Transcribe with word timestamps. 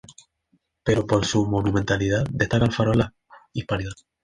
Pero 0.83 1.05
por 1.05 1.27
su 1.27 1.45
monumentalidad 1.45 2.23
destaca 2.31 2.65
el 2.65 2.71
farol 2.73 2.97
"la 2.97 3.13
Hispanidad". 3.53 3.93